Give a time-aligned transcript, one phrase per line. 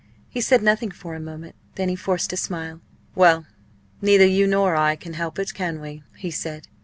[0.27, 2.81] He said nothing for a moment; then he forced a smile.
[3.13, 3.45] "Well!
[4.01, 6.67] neither you nor I can help it, can we?" he said.